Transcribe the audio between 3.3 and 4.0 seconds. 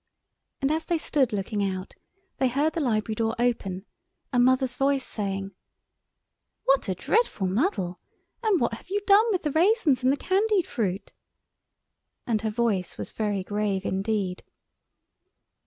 open,